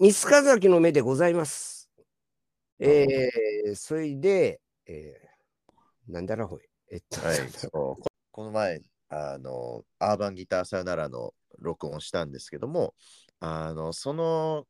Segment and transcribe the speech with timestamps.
[0.00, 1.90] ミスカザキの目でございます。
[2.78, 6.62] えー、それで、えー、なんだらほい。
[6.90, 7.38] えっと、はい、
[7.70, 7.98] こ
[8.30, 12.94] この前、あの、アーバンギターさよならの録音したんですけども、
[13.40, 14.64] あの、その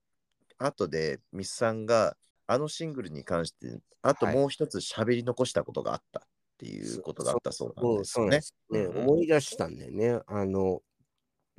[0.59, 2.17] 後でミスさんが、
[2.49, 6.23] あのシングルに関して、あとはいもう一つ喋り残したことがあったっ
[6.59, 8.93] ていうことがあったそうなんうんですよねそうなんで。
[8.93, 10.21] すね、思い出したんだよね。
[10.27, 10.83] あの、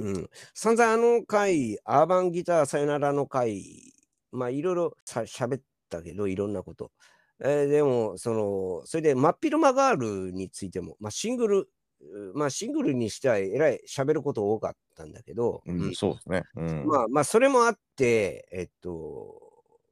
[0.04, 0.30] うん。
[0.54, 3.94] 散々あの回、アーバンギターさよならの回、
[4.32, 6.92] まあいろいろさ喋ったけど、いろんなこと。
[7.44, 11.70] えーでも、その、それで、真っ昼間ガールについても、まあシングル、
[12.02, 16.44] うまあシングルにしてはえらい喋ること多かったんだけど、うんうんそうですね。
[16.56, 19.40] うん、まあまあ、それもあって、えっと、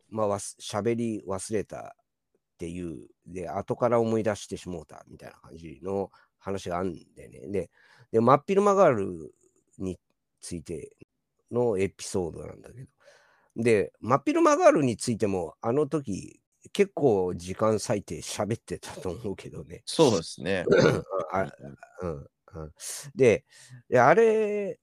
[0.10, 7.48] まあ、わす喋り忘れたっていう、で、後から思い出してしもうたみたいな感じの話があるんでね。
[7.48, 7.70] で、
[8.12, 9.34] で真っ昼間ガール
[9.80, 10.00] に
[10.42, 10.92] ついて
[11.52, 12.88] のエピソードなんだけど、
[13.56, 16.40] で、真っ昼間ガールについても、あの時、
[16.74, 19.82] 結構時間割いて喋ってたと思うけどね。
[19.86, 20.66] そうですね。
[21.32, 21.46] あ
[22.02, 22.72] うんうん、
[23.16, 23.46] で
[23.90, 24.80] で、あれ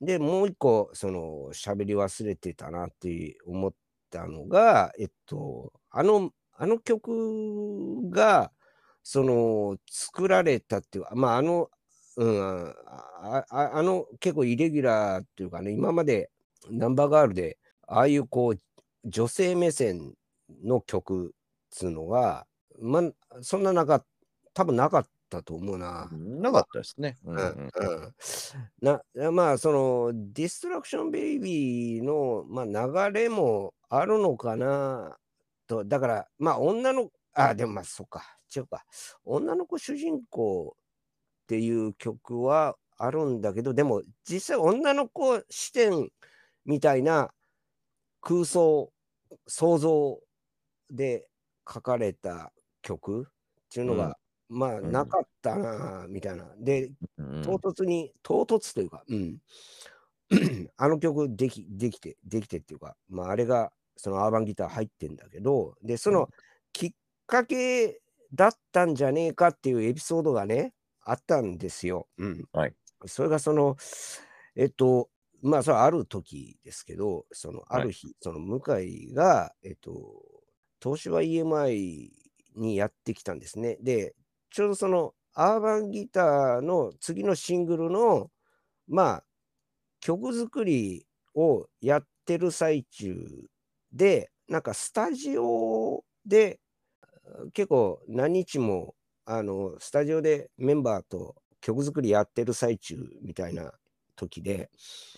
[0.00, 3.72] でもう一個、その喋り忘れてたなって思っ
[4.10, 8.52] たのが、えっと、あの、あの曲が、
[9.02, 11.70] その作られたっていうか、まあ、あの、
[12.16, 16.30] うん、あああの結構イレギュラーっていうかね、今まで
[16.70, 18.58] ナンバーガールで、ああいうこう、
[19.04, 20.14] 女性目線
[20.64, 21.30] の曲っ
[21.70, 22.46] つうのが、
[22.80, 23.02] まあ、
[23.42, 24.04] そんななか
[24.54, 26.08] 多分なかったと思うな。
[26.12, 27.16] なかったですね。
[27.24, 28.14] うんううんんうん。
[28.80, 35.16] なまあそのディストラクションベイビーの、まあ、流れもあるのかな
[35.66, 35.84] と。
[35.84, 38.22] だからまあ女のあでもまあそっか。
[38.54, 38.84] 違うか。
[39.24, 40.76] 女の子主人公
[41.46, 46.08] っていう曲はあるんだけどでも実際女の子視点
[46.64, 47.30] みたいな
[48.20, 48.90] 空想
[49.46, 50.18] 想像
[50.90, 51.28] で
[51.72, 53.24] 書かれた曲っ
[53.70, 54.16] ていうのが、
[54.48, 56.44] まあうんなかったなみたいな。
[56.58, 57.42] でうん。
[57.42, 59.38] 唐突に、唐突というか、うん、
[60.76, 66.28] あの曲できできて、できてっていうか、まあ、あれがそのアーバンギター入ってんだけど、で、その
[66.72, 66.92] きっ
[67.26, 68.00] かけ
[68.32, 70.72] だったんじゃねえかっていうエピソードがね、
[71.06, 72.08] あったんですよ。
[72.18, 72.44] うん。
[72.52, 73.76] はいそれがその、
[74.56, 75.10] えっと、
[75.42, 79.92] まあ、それはある時ですけど、そのある日、その向井が、えっと、
[80.82, 82.10] 東芝 EMI
[82.56, 83.76] にやってきたんですね。
[83.82, 84.14] で、
[84.50, 88.30] ちょうどそのアーバンギターの次のシングルの、
[88.88, 89.24] まあ、
[90.00, 93.14] 曲作りをやってる最中
[93.92, 96.60] で、なんかスタジオで
[97.54, 98.95] 結構何日も
[99.26, 103.72] あのスタジオでメンバーと曲作りやってる最中みたいな
[104.14, 104.70] 時で、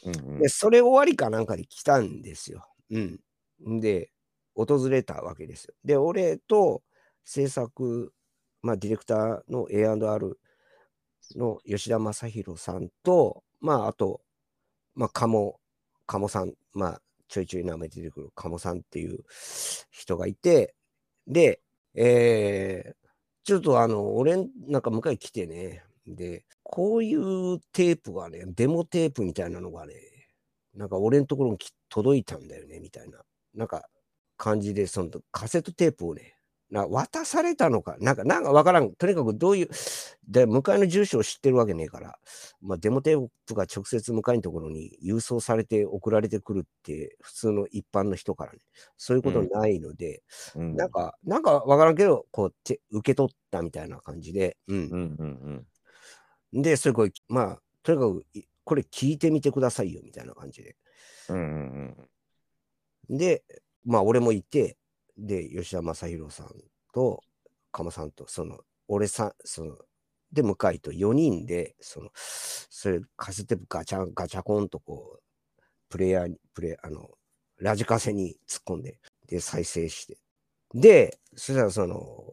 [0.04, 2.66] うんうんでそれ終わりかなんかで来たんですよ。
[2.90, 2.98] う
[3.68, 3.80] ん。
[3.80, 4.10] で、
[4.54, 5.74] 訪れたわけですよ。
[5.84, 6.82] で、俺と
[7.24, 8.12] 制作、
[8.62, 10.38] まあ、ディレクターの A&R
[11.36, 14.22] の吉田正宏さんと、まあ、あと、
[14.94, 15.60] まあ、鴨、
[16.06, 19.18] 鴨さん、まあ、ちょいちょい名前出てくる鴨さんっていう
[19.90, 20.74] 人がいて、
[21.26, 21.60] で、
[21.94, 23.07] えー
[23.48, 24.36] ちょっとあの、俺
[24.66, 29.94] なんか向井来てね、で、こういうテープがね、デモテープみたいなのがね、
[30.74, 33.22] なんか俺のところに届いたんだよね、みたいな、
[33.54, 33.88] なんか
[34.36, 36.36] 感じで、そのカセットテープをね、
[36.70, 38.92] な渡されたのか、なんか、なんかわからん。
[38.94, 39.68] とにかくどういう、
[40.26, 42.18] で、向かいの住所を知ってるわけねえから、
[42.60, 48.58] まあ、デモテープが直接向かいのところに郵送されて送られてくるって、普通の一般の人からね、
[48.96, 50.22] そういうことないので、
[50.54, 54.80] うんなんか、なんかわからんけど、こう、て受け取ったみたいな感じで、うんう。
[54.80, 55.66] んうん
[56.52, 60.76] うんで、それこれ、まあ、とにかく、いこれ聞いてみてくださいよ、みたいな感じで。
[61.30, 62.08] うんうんうん
[63.10, 63.42] で、
[63.84, 64.76] まあ、俺もいて、
[65.18, 66.48] で、吉田正宏さん
[66.94, 67.22] と、
[67.72, 69.76] 鴨さんと、その、俺さん、その、
[70.32, 75.22] で、向井と4人で、その、それ、カセットテープガチャン、ガチャコンとこう、
[75.88, 77.10] プレイヤーに、プレイ、あの、
[77.58, 80.18] ラジカセに突っ込んで、で、再生して。
[80.74, 82.32] で、そしたらその、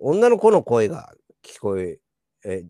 [0.00, 1.98] 女の子の声が聞こえ、
[2.44, 2.62] え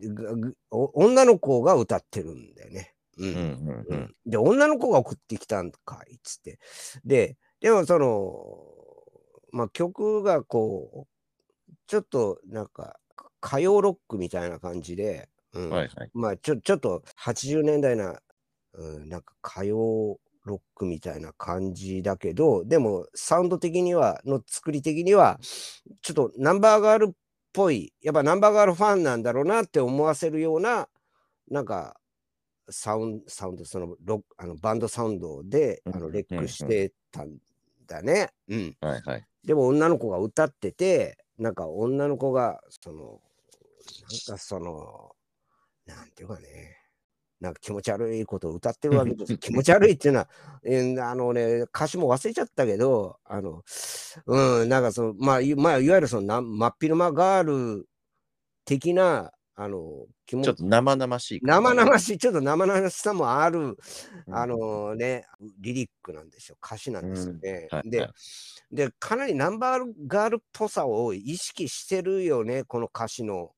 [0.71, 2.93] 女の子が歌ってるんだよね。
[3.17, 6.59] うんうんうんうんで、女の子が送ってきたんかいっつって。
[7.03, 8.76] で、でもその、
[9.57, 12.99] まあ曲がこう、ちょっとなんか、
[13.43, 15.69] 歌謡ロックみたいな感じで、うん。
[15.71, 16.11] はいはい。
[16.13, 18.19] まあちょちょっと80年代な、
[18.73, 25.39] うん、なんか歌謡ロックみたいな感じだけど、でもサウンド的には、の作り的には、
[26.01, 27.13] ちょっとナンバーガールっ
[27.51, 30.87] ぽい、やっぱナンバーガールファンなんだろうなって思わせるような、
[31.49, 31.97] なんか、
[32.69, 37.37] サウンド、サウンド、そのロックあのバンドサウンドであのうんレックしてたん
[37.87, 38.29] だね。
[38.47, 38.77] うん。
[38.81, 39.27] はいはい。
[39.43, 45.15] でも女の子が歌ってて、なんか女の子が、その、なんかその、
[45.85, 46.77] なんていうかね、
[47.39, 49.37] なんか気持ち悪いことを歌ってるわけです。
[49.37, 50.29] 気持ち悪いっていうのは、
[50.63, 53.63] えーあのね、歌詞も忘れちゃったけど、あの、
[54.25, 57.43] うん、なんかその、まあ、いまあ、いわゆるそのな、真っ昼間ガー
[57.77, 57.87] ル
[58.65, 61.39] 的な、あの、気持ちょっと生々しい。
[61.41, 65.25] 生々しい、ちょっと生々しさもある、うんあのね、
[65.59, 67.39] リリックなんですよ、歌詞なんですよね。
[67.41, 68.13] ではいはい、
[68.71, 73.51] で、かなりナンバーガールっぽさを意識してるよね、この歌詞の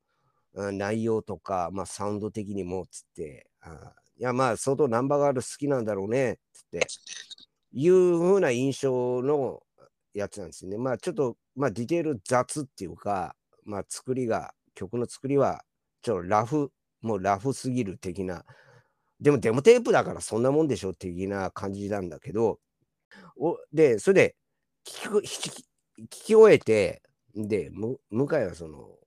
[0.53, 3.49] うん内容とか、まあ、サウンド的にも、つって。
[3.61, 6.87] あいや、まあ、相当ナンバーガール好きなんだろうね、つって。
[7.71, 9.61] いう風な印象の
[10.13, 10.77] やつなんですよね。
[10.77, 15.63] まあ、ちょっと、まあ、ディテール雑っていうか、まあ、作りが、曲の作りは、
[16.01, 18.45] ちょっとラフ、もうラフすぎる的な。
[19.19, 22.59] でもデモテープだからそんなもんでしょ的な感じなんだけど、
[23.37, 24.35] おで、それで
[24.85, 25.49] 聞き
[26.01, 27.01] 聞き終えて、
[27.35, 28.97] で、む向井はその、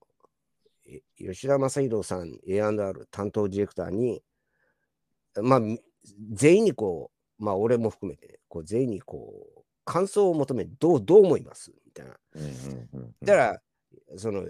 [0.87, 4.23] え吉田正宏さん A&R 担当ディレクターに、
[5.41, 5.81] まあ、み
[6.33, 11.73] 全員にこう、まあ、俺も含めてね、こう全員にこう、感想を求めて、どう、どう思います？
[11.87, 12.13] みたいな。
[13.23, 13.63] だから、
[14.19, 14.45] その、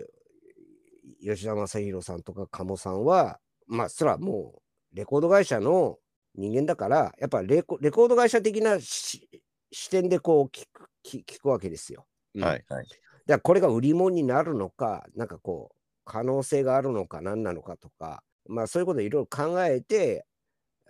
[1.22, 4.62] 吉田正宏さんとか鴨さんは、まあ、そらも
[4.92, 5.98] う、レコード会社の
[6.34, 9.28] 人間だから、やっぱレコレコード会社的なし
[9.70, 12.06] 視点でこう聞く聞聞くわけですよ。
[12.34, 12.86] うんはいはい。
[13.26, 20.26] だからこれが売り物になるのか、なんかこう、可能性があるのか、何なのかとか、まあそういうことをいろいろ考えて、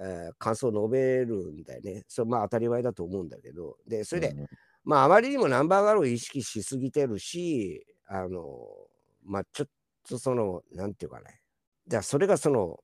[0.01, 2.05] えー感想を述べるんだよね。
[2.09, 4.49] それまあ当たり前だと思うんだけど、で、それで、うんうん
[4.85, 8.41] まああまりにもナンバーガールを意識しすぎてるし、あの、
[9.25, 9.69] まあちょっ
[10.09, 11.41] とその、なんていうかね。
[11.87, 12.81] じゃあそれがその、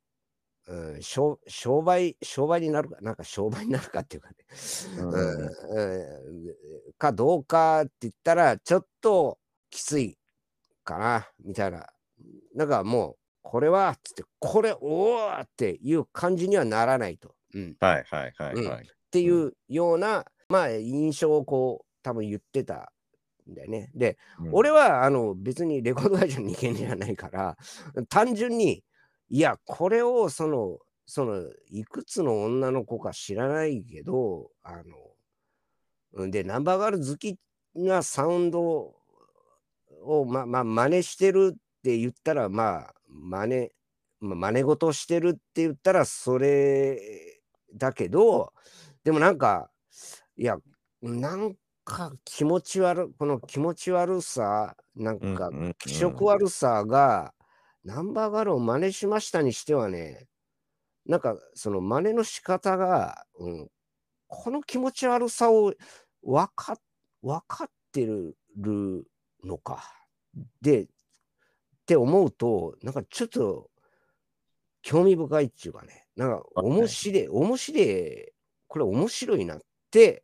[0.67, 4.37] うん、商商売、商売になるか、なんか商売になるかっていうかね。
[4.99, 6.55] うんうんうん
[6.99, 9.39] かどうかって言ったら、ちょっと
[9.71, 10.19] きつい
[10.85, 11.87] かな、みたいな。
[12.55, 17.35] なんかもう、これは、つって、これ、おーっていう感じにはならないと。
[17.55, 18.91] うん、っはいはいはいはい。
[19.11, 22.93] ていうような、まあ、印象をこう、多分言ってた
[23.51, 23.91] んだよね。
[23.95, 27.57] で、うん俺はあの別にレコード会社の人間じゃないから、
[28.09, 28.85] 単純に、
[29.29, 34.83] いや、これをその、その、いくつの女の子か知らないけど、あの、
[36.13, 37.39] うんで、ナンバーガール好き
[37.75, 38.95] なサウンド
[40.03, 43.71] を、ま、まあ、真似してるって言ったら、まあ、真似、
[44.21, 47.41] まあ、真似事してるって言ったら、それ
[47.75, 48.53] だけど、
[49.05, 49.71] でもなんか、
[50.37, 50.59] いや、
[51.01, 51.55] なん
[51.89, 57.35] か気持ち悪い、この気持ち悪さ、なんか気色悪さが、
[57.85, 60.27] ナンバーガールを真似しましたにしてはね、
[61.07, 63.69] なんかその真似の仕方が、うん、
[64.27, 65.73] この気持ち悪さを
[66.23, 66.77] 分か
[67.23, 68.37] 分かってる
[69.43, 69.83] のか。
[70.61, 70.87] で、っ
[71.87, 73.71] て思うと、なんかちょっと
[74.83, 78.33] 興味深いっていうかね、なんか面白い、面白い、
[78.67, 79.61] これ面白いなっ
[79.91, 80.23] て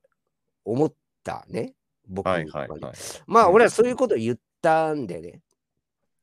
[0.65, 1.75] 思ったね、
[2.07, 2.81] 僕はいはいはい。
[3.27, 3.55] まあ、うん。
[3.55, 5.41] 俺はそういうこと言ったんでね。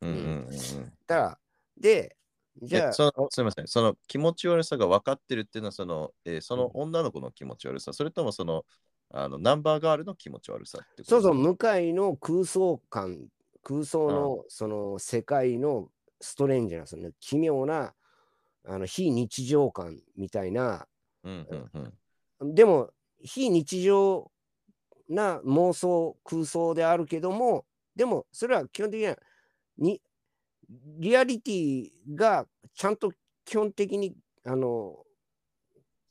[0.01, 0.93] うんうんうんうん。
[1.07, 1.37] だから、
[1.77, 2.15] で、
[2.61, 8.65] じゃあ、えそのすみません、その気持ち悪さが分かってるっていうのは、その,、えーその女の子の気持ち悪さ、それともその
[9.13, 11.09] あのナンバーガールの気持ち悪さってこと？
[11.09, 13.27] そうそう、向井の空想感、
[13.63, 15.89] 空想のその世界の
[16.19, 17.93] ストレンジな、その奇妙な
[18.65, 20.87] あの非日常感みたいな、
[21.23, 21.93] うんうん
[22.41, 22.55] うん。
[22.55, 22.91] でも
[23.23, 24.30] 非日常
[25.13, 27.65] な妄想、空想であるけども、
[27.95, 29.17] でもそれは基本的には
[29.77, 30.01] に
[30.99, 33.11] リアリティがちゃんと
[33.45, 34.15] 基本的に
[34.45, 35.03] あの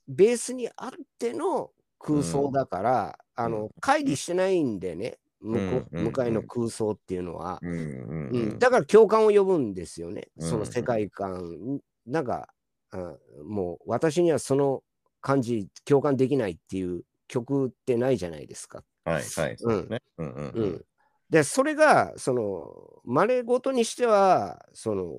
[0.06, 6.04] ベースにあっての空想だから、あの乖離してないんでね、向こううんうんうん。
[6.06, 8.48] 向かいの空想っていうのは、うんうんううん。
[8.54, 10.60] ん、だから共感を呼ぶんですよね、そうん。
[10.60, 11.80] の世界観。
[12.06, 12.48] なんか、
[12.92, 13.14] あ
[13.44, 14.82] もう私にはその
[15.20, 18.82] 感じ共感できないっていう曲ってないじゃないですか。
[19.04, 19.24] はいはい。
[19.56, 19.88] そうん
[20.18, 20.84] うんううんん、
[21.30, 25.14] で、それが、その、真似事にしては、その、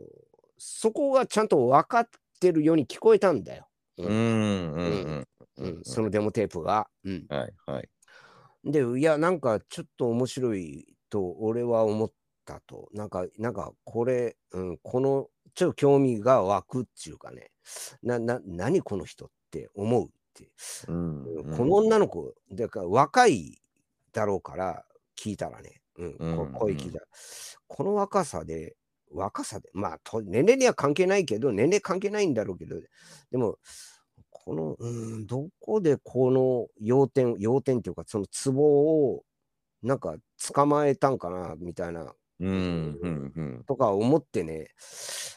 [0.57, 2.09] そこがちゃんと分かっ
[2.39, 3.67] てるように聞こえたんだよ。
[3.97, 5.83] うんうんうんううんん。
[5.83, 6.88] そのデモテープが。
[7.03, 7.89] うん、はいはい。
[8.63, 12.11] で、いや、なんかちょっと面白いと俺は思っ
[12.45, 12.89] たと。
[12.93, 17.51] なんか、なんかこれ、うん、この、ちょっと興味が湧くっていうかね、
[18.03, 20.51] な、な、何この人って思うって。
[20.88, 23.61] うんうんこの女の子、だから若い
[24.13, 24.85] だろうから
[25.17, 27.05] 聞いたらね、うん、こうん声聞いたら、
[27.67, 28.75] この若さで、
[29.11, 32.75] 若さで、まあと、年齢には関係ないけど、年齢関係ないんだろうけど、
[33.31, 33.57] でも、
[34.29, 39.23] この、うん、どこでこの要点、要点っていうか、そのツボを、
[39.83, 40.15] なんか
[40.53, 43.63] 捕まえたんかな、みたいな、うんうんうん。
[43.67, 44.67] とか思ってね、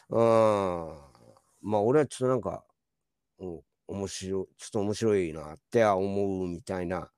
[0.09, 0.19] うん、
[1.61, 2.63] まあ、俺はちょっとなんか、
[3.39, 7.11] うん、面白い、ちょっと面白いなっては思うみたいな、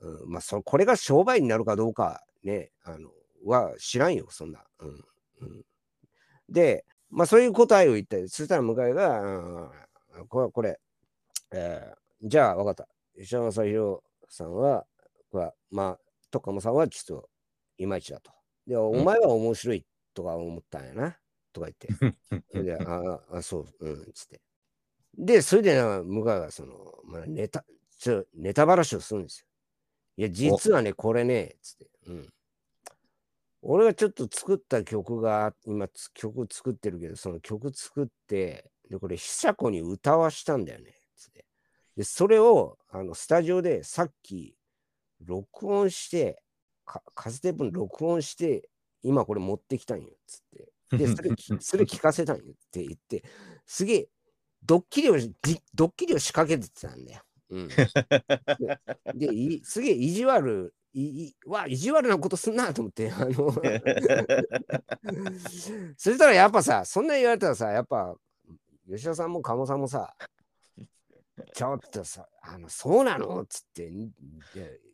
[0.00, 3.10] うん、まあ、そこれが商売になるかどうかね、あの、
[3.44, 4.64] は知らんよ、そんな。
[4.80, 5.64] うんうん、
[6.48, 10.80] で、まあ、そういう答えを言って、そしたら向井が、うん、これ、これ、
[11.52, 12.86] えーじゃあ分かった。
[13.16, 14.84] 石山正宏さんは、
[15.32, 15.98] はまあ、
[16.30, 17.28] とかもさんはちょっと
[17.78, 18.30] いまいちだと。
[18.66, 21.16] で、お前は面白いとか思ったんやな、
[21.52, 21.88] とか言って。
[22.52, 24.40] それで、ああ、そう、うん、つって。
[25.16, 27.64] で、それでな、向井がその、まあ、ネタ、
[27.98, 29.46] ちょ、ネタばらしをするんですよ。
[30.20, 31.86] いや、実はね、これね、つって。
[32.08, 32.28] うん。
[33.62, 41.46] 俺がちょっと作った曲が、今つ曲作ってるけど、その曲作って、で、これ、久子に歌わしたんだよね、つって。
[41.96, 44.54] で、それを、あの、スタジオでさっき、
[45.24, 46.42] 録音して、
[46.84, 48.68] かカセテープに録音して、
[49.02, 50.98] 今これ持ってきたんよ、つって。
[50.98, 53.24] で、それ き、それ聞かせたんよって言って、
[53.64, 54.08] すげえ、
[54.62, 55.32] ドッキリを、じ
[55.72, 57.22] ドッキリを仕掛けてたんだよ。
[57.50, 57.68] うん。
[59.14, 59.28] で、
[59.64, 63.52] すげえ意地悪、いいわ、意地悪なことすんなと思って、あの、
[65.96, 68.16] そしたらやっぱさ、そんな言われたらさ、やっぱ、
[68.88, 70.14] 吉田さんも鴨さんもさ、
[71.54, 73.90] ちょっとさ、あの、そうなのっつって、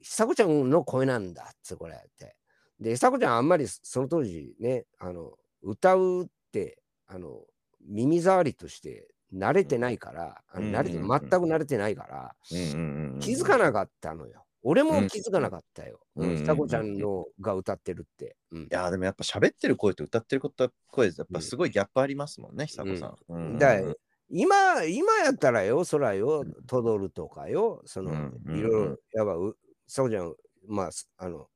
[0.02, 2.36] 久子ちゃんの声なんだっつこれって。
[2.80, 5.32] で、久子ちゃんあんまりその当時ね、あの、
[5.62, 7.42] 歌うって、あの、
[7.80, 11.08] 耳障りとして慣れてないから、あの慣れて、うん。
[11.08, 14.44] 全く慣れてないから、うんうんうん気づかなかったのよ。
[14.62, 16.00] 俺も気づかなかったよ。
[16.16, 16.30] うん。
[16.30, 18.36] うん、久子ちゃんのが歌ってるって。
[18.50, 18.62] うん。
[18.64, 20.42] いやーでもやっぱ喋ってる声と歌ってる
[20.88, 23.16] 声やっぱすごいギャップありますもんね、久子さん。
[23.28, 23.36] うん。
[23.36, 23.80] うんうんだ
[24.28, 28.58] 今、今やったらよ、そらよ、トドルとかよ、その、うんうん。
[28.58, 29.56] いろいろ、やっぱう、
[29.86, 30.34] そうじゃん、
[30.66, 31.46] まあ、すあの、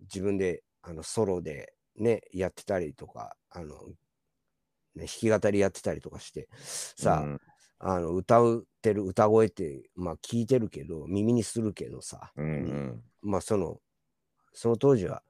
[0.00, 3.76] 自分で、あの、ソロでね、やってたりとか、あの、
[5.00, 6.48] ね、弾き語りやってたりとかして、
[6.96, 7.40] さあ、うん
[7.82, 13.78] あの、歌ってる歌声って、まあ、聞いてるけど、耳にするけどさ、うんうんまあ、その、
[14.52, 15.22] その当時は、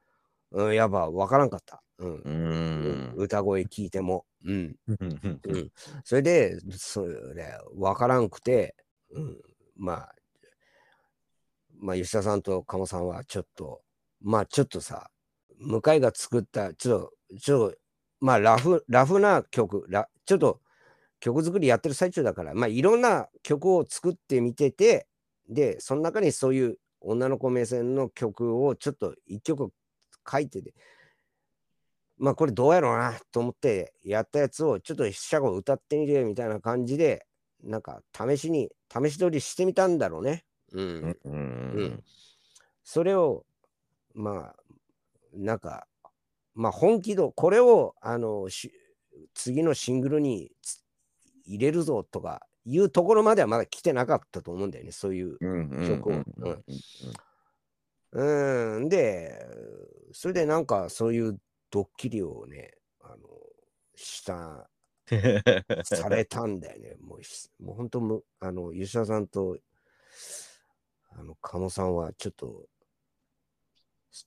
[0.51, 1.81] うん、やっぱ分からんかった。
[1.99, 2.15] うん。
[2.17, 4.25] うーん歌声聞いても。
[4.45, 5.71] うんうん。
[6.03, 8.75] それで、それ、分からんくて、
[9.13, 9.37] うん。
[9.77, 10.15] まあ、
[11.79, 13.83] まあ、吉田さんと鴨さんはちょっと、
[14.21, 15.09] まあ、ちょっとさ、
[15.59, 17.77] 向井が作った、ちょっと、ちょっと、
[18.21, 20.61] まあ、ラフ、ラフな曲、ラちょっと、
[21.21, 25.07] 曲作りやってる最中だから、まあ、いろんな曲を作ってみてて、
[25.49, 29.73] で、その中にそういう女の子目線の曲をちょっと一曲
[30.31, 30.75] 書いてて、
[32.19, 37.27] まあこれどうやろうなと思ってやったやつをちょっと飛車語歌ってみてみたいな感じで、
[37.63, 40.45] なんか試しに、試し撮りしてみたんだろうね。
[40.73, 41.17] うん。
[41.25, 42.05] うん。
[42.85, 43.45] それを、
[44.15, 44.57] まあ、
[45.33, 45.87] なんか、
[46.61, 48.71] まあ本気度、これを、あの、し
[49.35, 50.85] 次のシングルにつ
[51.47, 55.39] 入れるぞとかいうところまではまだ来てなかったと思うんだよね、そういう。
[55.89, 56.25] 曲を
[58.13, 59.47] うんで、
[60.13, 61.41] それでなんかそういう
[61.71, 63.17] ドッキリをね、あの、
[63.95, 64.69] した、
[65.85, 66.97] されたんだよね。
[67.01, 69.57] もうし、もう本当む、あの、吉田さんと、
[71.11, 72.69] あの、鴨さんはちょっと、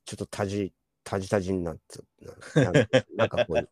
[0.06, 0.74] ちょっとたじ、
[1.04, 2.00] たじたじになって、
[2.56, 3.70] ななんかなんかこう、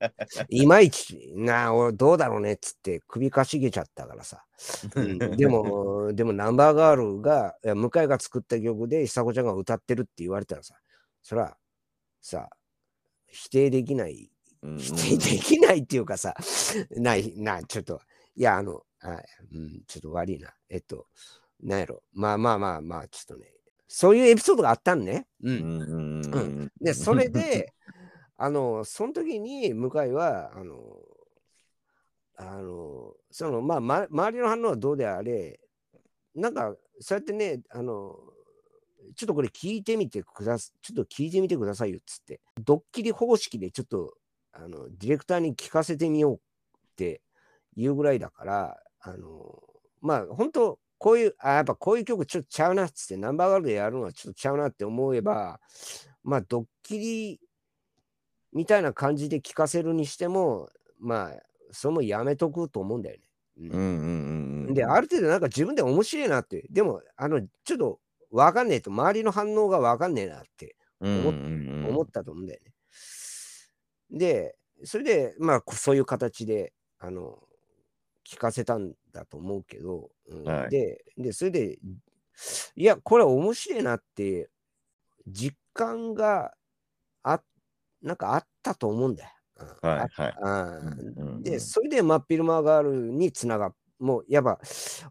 [0.50, 4.44] いまいち、なあ、俺どうだろうねっつって首かしげちゃったからさ。
[4.96, 10.76] うんでも、 でもナンバーガールが、いや向井が作った曲で久子ちゃんが歌ってるって言われたらさ、
[11.22, 11.58] そら、
[12.22, 12.50] さ、
[13.28, 14.30] 否定できない、
[14.62, 16.36] うん否定できないっていうかさ、
[16.92, 18.02] ない、な、ちょっと、
[18.36, 19.22] いや、あの、あ
[19.54, 20.54] うん、ちょっと悪いな。
[20.70, 21.08] えっと、
[21.62, 22.04] なんやろ。
[22.14, 23.52] まあまあまあまあ、ちょっとね、
[23.94, 25.28] そういうエピソードがあったんね。
[25.44, 25.52] う。
[25.52, 27.74] うんんうんうんで、それで、
[28.38, 30.78] あの、その時に向井は、あの、
[32.38, 35.60] あの、その、まあ、ま、周りの反応はどうであれ、
[36.34, 38.18] なんか、そうやってね、あの、
[39.18, 44.14] ちょっとこれ聞いてみてくださ、ちょっと聞いてみてくださいよっつって、ドッキリ方式でちょっと、
[44.54, 46.40] あの、ディレクターに聞かせてみようっ
[46.96, 47.22] て
[47.76, 49.62] いうぐらいだから、あの、
[50.00, 55.60] まあ、本当こういう、あ、やっぱこういう曲ちょっとちゃうなっつって、ナンバーガールでやるのはちょっとちゃうなって思えば、
[56.24, 57.42] まあ、ドッキリ
[58.54, 61.42] みたいな感じで聞かせるにしても、まあ、
[61.72, 63.24] それもやめとくと思うんだよね。
[63.58, 72.74] うんうんうんうんうんで、ある程度なんか自分で面白いなって、でも、あの、ちょっとわかんねえと、周りの反応がわかんねえなってうんうんうん思ったと思うんだよね。
[74.12, 77.40] で、それで、まあ、こそういう形で、あの、
[78.32, 80.44] 聞かせたんだと思うけど、うん。
[80.46, 80.72] はい。
[80.72, 81.80] で、で、それで、
[82.76, 84.50] いや、これ面白いなって、
[85.28, 86.54] 実感が
[87.24, 87.44] あ、
[88.02, 89.32] なんかあったと思うんだよ。
[89.60, 89.68] うん。
[89.90, 94.60] はいで、それで真っ昼間ガールにつながっもう、やば、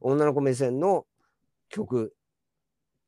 [0.01, 1.07] 女の子目線の
[1.69, 2.15] 曲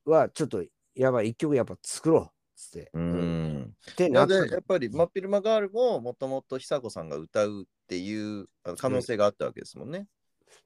[0.07, 0.65] は、ちょっと、
[0.95, 2.27] やばい、一曲やっぱ作ろうっ
[2.57, 2.93] つって。
[2.95, 3.21] ううん。
[3.21, 3.77] ん。
[3.93, 8.47] ってななっやっぱり真っ昼間ガールももともと久子さんが歌うっていう
[8.79, 10.07] 可能性があったわけですもんね。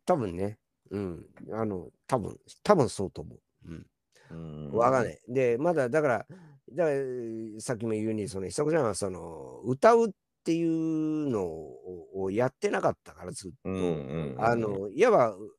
[0.04, 0.58] 多分ね。
[0.90, 1.26] うん。
[1.52, 3.40] あの、多分多分そうと思う。
[3.68, 3.86] うん。
[4.30, 5.20] うんわかんない。
[5.28, 6.26] で、まだ、だから、
[6.72, 10.12] だからさっきも言うように、その、久子ちゃんは、その、歌うっ
[10.44, 13.56] ていうのををやってなかったから、ずっと。
[13.68, 15.52] うんうんうんあの、いわば、う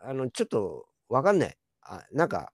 [0.00, 1.56] あの、ちょっとわかんない。
[1.82, 2.52] あなんか、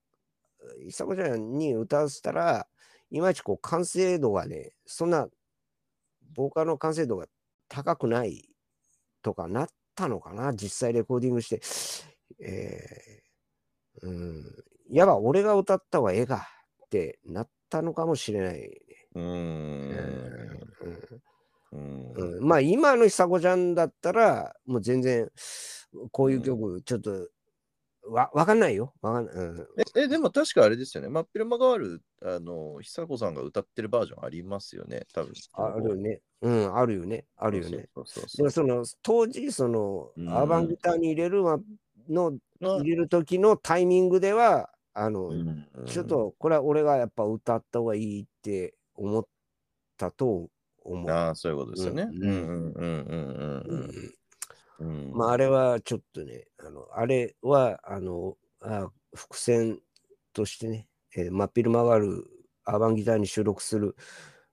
[0.86, 2.66] 久子ちゃんに歌わせたら、
[3.10, 5.28] いまいちこう、完成度がね、そんな、
[6.34, 7.26] ボーカルの完成度が
[7.68, 8.48] 高くない
[9.22, 11.60] とかなったのかな、実際レコーディングして。
[12.40, 14.44] えー、うん。
[14.90, 16.48] いわば、俺が歌った方がええか
[16.86, 18.70] ってなったのかもしれないね。
[19.14, 19.28] ううん
[21.72, 25.28] うんうんまあ今の久子ちゃんだったら、もう全然
[26.12, 27.28] こういう曲、ちょっと
[28.08, 28.92] わわかんないよ。
[29.00, 29.34] わかんない。
[29.34, 31.08] うん、ええでも確かあれですよね。
[31.08, 35.32] 真っ昼間ガール、あの、久子さんが歌ってるバージョンありますよね、多分。
[35.54, 36.20] あるよね。
[36.42, 37.24] うん、あるよね。
[37.36, 37.88] あるよね。
[37.94, 41.58] そうそうでその当時、そのうんアーバンギターに入れるわ
[42.08, 49.26] の、あ入れる時のタイミングでは、あの、うんちょっとこれは俺がやっぱ歌った方がいいって思っ
[49.96, 50.48] たと
[50.82, 51.10] 思う。
[51.10, 52.02] ああ、そういうことですよね。
[52.02, 54.14] うんうんうんうんうんうん
[54.80, 55.12] うん。
[55.12, 59.80] まあ、あれはちょっとね、あのあれはあのあ伏線
[60.32, 62.26] としてね、えー真っ昼間がある
[62.64, 63.94] アーバンギターに収録する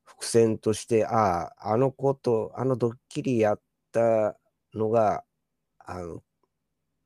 [0.04, 3.62] 伏線として、ああ、あの子と、あのドッキリやっ
[3.92, 4.38] た
[4.74, 5.24] のが、
[5.80, 6.22] あの、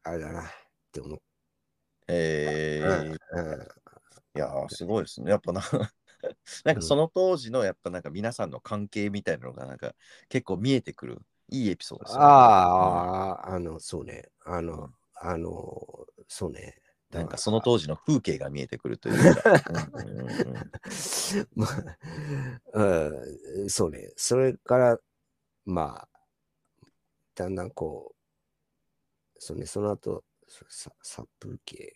[0.04, 0.46] あれだなっ
[0.92, 1.22] て思う。
[2.08, 3.16] えー、うん
[4.36, 5.32] いやー、すごいですね。
[5.32, 5.62] やっぱな、
[6.66, 9.96] なんかその当時のやっぱなんか皆さんの関係みたいなのがなんか
[10.28, 12.26] 結構見えてくるいいエピソードですよね。
[12.26, 12.28] あ
[13.44, 16.76] あ、あの、そうね、あの、あの、そうね。
[16.80, 19.54] うんなんかその当時の風景が見えてくるというか。
[21.56, 21.98] まあ、
[22.74, 24.12] うん、そうね。
[24.18, 25.00] それから、
[25.64, 26.20] まあ、
[27.36, 28.16] だんだんこう、
[29.38, 31.96] そうね、その後、そさ殺風景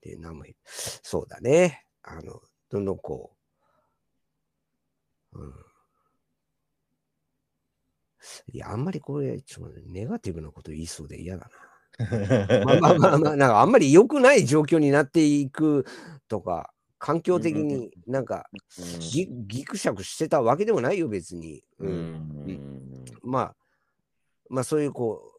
[0.00, 1.84] で名前、そうだね。
[2.02, 3.36] あの、どんどんこ
[5.32, 5.71] う、うん。
[8.52, 12.64] いや、あんまりこれ、ちょっとネガティブなこと言いそうで嫌だな。
[12.64, 15.84] まあまあまあまあ、 なんかあんまり良くない状況になっていく
[16.28, 18.48] とか、環境的になんか
[19.10, 21.64] ぎぎくしゃくしてたわけでもないよ、別に。
[21.78, 21.92] ううん
[22.52, 23.56] んまあ、
[24.48, 25.32] まあそういうこ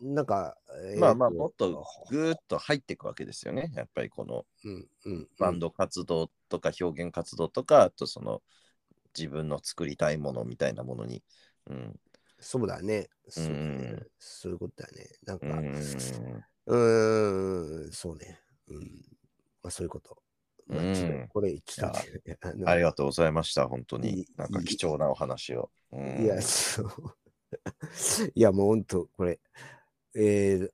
[0.00, 0.56] う、なんか、
[0.98, 3.72] まあまあ、えーもっとぐーっと入っていくわけですよね。
[3.74, 8.42] やっぱりこのうんうん、バンド活動とか表現活動とか、あとその
[9.16, 11.22] 自分の作りたいものみたいなものに。
[11.68, 12.00] うん。
[12.38, 13.08] そうだね。
[13.28, 13.62] そうだねう
[13.96, 15.06] んそういうことだね。
[15.24, 15.46] なんか、
[16.66, 18.40] うーん、そうね。
[18.68, 18.82] うん。
[19.62, 20.16] まあそういうこと。
[20.66, 21.98] まあうんちょっとこれ、ちょっと、
[22.48, 23.68] あのありがとうございました。
[23.68, 24.26] 本当いにい。
[24.36, 25.70] なんか貴重なお話を。
[25.92, 26.88] うんいや、そう。
[28.34, 29.40] いや、もう本当、これ、
[30.14, 30.70] えー、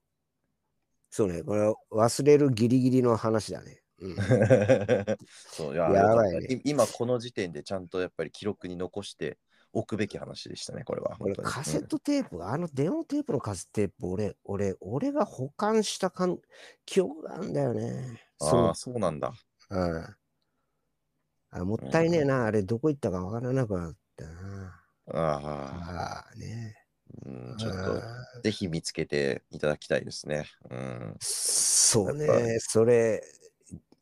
[1.11, 3.83] そうね、これは忘れるギリギリの話だね。
[3.99, 4.17] うん、
[5.29, 9.39] そういややばい今この時点でちゃんとやっぱり記録に残して
[9.73, 11.17] おくべき話でしたね、これは。
[11.43, 16.39] カセットテープ、あの電話テープのカセットテープ、俺、俺、俺が保管したかん
[16.85, 18.21] 記憶があるんだよね。
[18.41, 19.33] ああ、そうなんだ。
[19.71, 20.17] うん。
[21.51, 24.83] あもったいねえな、あれ、どこ行ったかわからなくなったな。
[25.07, 26.77] ああ、ああ、ね。
[27.25, 30.47] うん、ちょっあとーぜひ見つけていただきたいですね。
[30.71, 31.17] うん。
[31.19, 33.23] そうね、それ、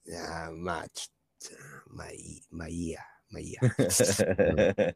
[0.06, 3.60] いやまあ、ちょっと、まあいい、まあいいや、まあいいや。
[3.62, 3.66] う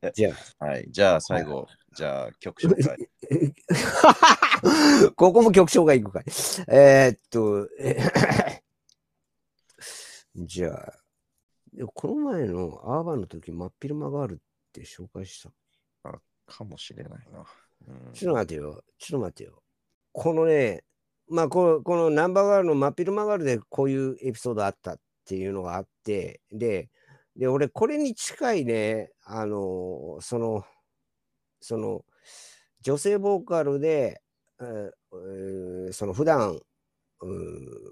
[0.09, 3.09] んじゃあ、はい、じゃあ最後、じゃあ曲紹介。
[5.16, 6.25] ここも曲紹介いくかい。
[6.68, 7.97] えーっと、え
[10.35, 10.92] じゃあ、
[11.94, 14.37] この前のアーバンの時、真っ昼間があるっ
[14.73, 15.51] て紹介した。
[16.47, 17.44] かもしれないな。
[17.88, 19.62] うんちょっと待てよ、ちょっと待てよ。
[20.12, 20.85] このね、
[21.29, 26.90] まあこの、このナンバーガールの真っ昼間ガールでこういうエピソードあったっていうのがあって、で、
[27.37, 30.64] で、俺これに近いね、あの、その、
[31.61, 32.05] その、
[32.83, 34.23] 女性ボーカルで、
[34.61, 36.61] えその普段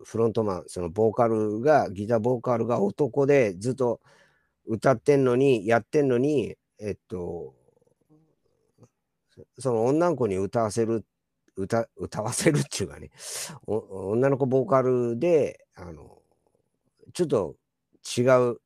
[0.05, 4.01] フロントマン、そのボーカルが、ギターボーカルが男でずっと
[4.67, 7.55] 歌ってんのに、やってんのに、えっと、
[9.31, 11.05] そその女の子に歌わせる
[11.57, 13.11] 歌歌わせるっていうかね
[13.67, 16.19] お、女の子ボーカルで、あの、
[17.15, 17.57] ちょっと
[18.19, 18.62] 違う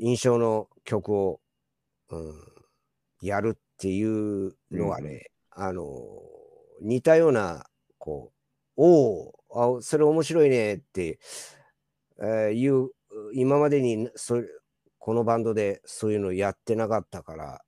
[0.00, 1.40] 印象の曲を、
[2.08, 2.34] うん、
[3.20, 5.84] やるっていうのはね、あの、
[6.80, 7.66] 似たような、
[7.98, 8.32] こ
[8.76, 11.18] う、おお、あ、それ面白いねって、
[12.18, 12.90] えーいう、
[13.34, 14.42] 今までにそ
[14.98, 17.60] このバンドでそういうのやってなかったから、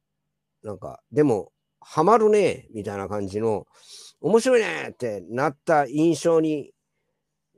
[0.62, 3.66] なんか、でも、ハマるねみたいな感じの、
[4.23, 6.73] 面白いねってなった印象に、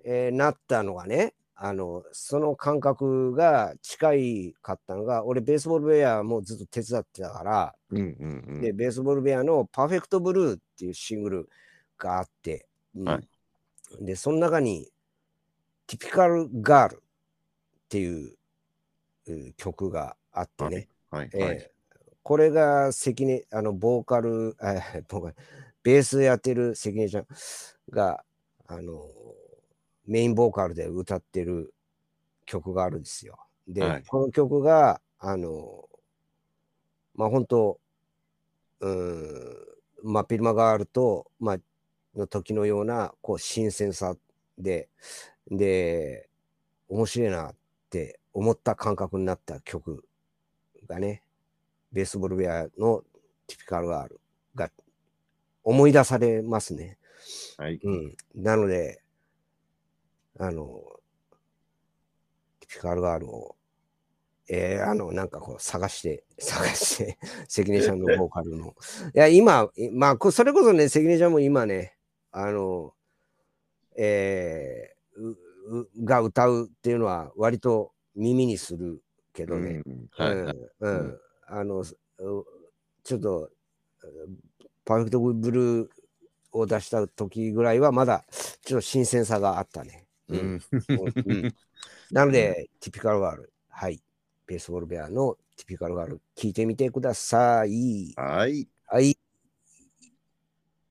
[0.05, 8.61] えーなったのがね、あの、その感覚が近いかったのが、俺、ベースボールベアもずっと手伝ってたから、うんうんうん。
[8.61, 11.49] で、ベースボールベアのパーフェクトブルーっていうシングル
[11.97, 13.05] があって、うん。
[13.05, 14.05] はい。
[14.05, 14.91] で、その中に、
[15.87, 16.99] ティピカルガールっ
[17.89, 18.37] ていう
[19.27, 21.31] うん曲があってね、はい。
[21.33, 21.71] えーはい。
[22.23, 24.65] これが関根、あの、ボーカル、え
[25.01, 25.37] ーボーカル
[25.83, 27.27] ベースやってる関根ちゃん
[27.91, 28.25] が、
[28.67, 29.07] あの、
[30.07, 31.75] メインボーカルで歌ってる
[32.47, 33.39] 曲があるんですよ。
[33.67, 35.89] で、はいこの曲が、あの、
[37.15, 37.81] まあ、本当
[38.81, 41.57] うーん、まあ、ピルマガールと、まあ、
[42.15, 44.17] の時のような、こう、新鮮さ
[44.59, 44.89] で、
[45.51, 46.29] で、
[46.89, 47.55] 面白いなっ
[47.91, 50.05] て思った感覚になった曲
[50.87, 51.23] がね、
[51.93, 53.03] ベースボールウェアの
[53.47, 54.21] ティピカルガール
[54.55, 54.71] が
[55.63, 56.99] 思い出されますね。
[57.57, 57.81] はい。
[57.83, 58.17] うん。
[58.35, 59.04] なので、
[60.39, 60.83] あの、
[62.67, 63.57] ピカルガールを、
[64.49, 67.19] えーあの、なんかこう探して、探して、
[67.49, 68.75] 関根ちゃんのボーカルの。
[69.15, 71.97] いや、今、いまあ、こそれこそね、関根ちゃんも今ね、
[72.33, 72.95] あの、
[73.97, 75.21] えー
[75.67, 79.83] ううが歌うっていうのは割と耳にするけどね。
[81.47, 83.51] あの、ちょっと、
[84.03, 84.39] うん
[84.85, 85.89] パーフェクトブルー
[86.53, 88.27] を出した時ぐらいはまだ
[88.63, 90.04] ちょっと新鮮さがあったね。
[90.29, 90.61] うん
[92.11, 94.03] なので、ティピカルガール、はい、
[94.47, 98.15] ベースボールベアのティピカルガール、聞いてみてください。
[98.17, 98.69] はい。
[98.87, 99.24] はい。